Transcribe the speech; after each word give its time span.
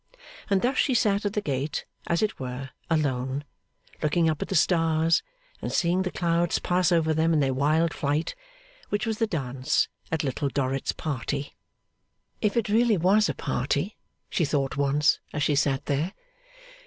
And 0.49 0.63
thus 0.63 0.77
she 0.79 0.95
sat 0.95 1.25
at 1.27 1.33
the 1.33 1.41
gate, 1.41 1.85
as 2.07 2.23
it 2.23 2.39
were 2.39 2.71
alone; 2.89 3.43
looking 4.01 4.27
up 4.31 4.41
at 4.41 4.47
the 4.47 4.55
stars, 4.55 5.21
and 5.61 5.71
seeing 5.71 6.01
the 6.01 6.09
clouds 6.09 6.57
pass 6.57 6.91
over 6.91 7.13
them 7.13 7.33
in 7.33 7.39
their 7.39 7.53
wild 7.53 7.93
flight 7.93 8.33
which 8.89 9.05
was 9.05 9.19
the 9.19 9.27
dance 9.27 9.89
at 10.11 10.23
Little 10.23 10.49
Dorrit's 10.49 10.91
party. 10.91 11.55
'If 12.41 12.57
it 12.57 12.67
really 12.67 12.97
was 12.97 13.29
a 13.29 13.35
party!' 13.35 13.95
she 14.27 14.43
thought 14.43 14.75
once, 14.75 15.19
as 15.33 15.43
she 15.43 15.53
sat 15.53 15.85
there. 15.85 16.13